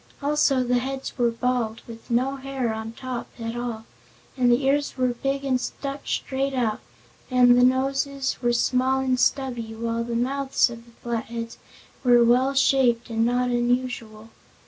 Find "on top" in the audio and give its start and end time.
2.73-3.27